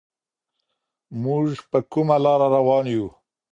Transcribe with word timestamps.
موږ 1.23 1.45
په 1.71 1.79
کومه 1.91 2.17
لاره 2.25 2.47
روان 2.55 2.85
يو؟ 2.93 3.05